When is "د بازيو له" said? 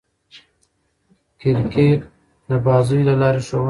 2.49-3.13